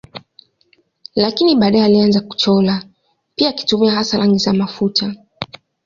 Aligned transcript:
Lakini 1.15 1.55
baadaye 1.55 1.83
alianza 1.85 2.21
kuchora 2.21 2.83
pia 3.35 3.49
akitumia 3.49 3.91
hasa 3.91 4.17
rangi 4.17 4.37
za 4.37 4.53
mafuta. 4.53 5.15